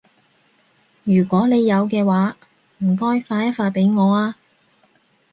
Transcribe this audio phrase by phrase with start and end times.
[1.03, 2.35] 如果你有嘅話，
[2.79, 4.35] 唔該發一發畀我啊